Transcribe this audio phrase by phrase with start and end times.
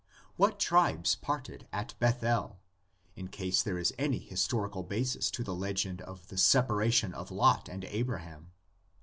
[0.35, 2.57] What tribes parted at Bethel,
[3.15, 7.29] in case there is any histor ical basis to the legend of the separation of
[7.29, 8.51] Lot and Abraham?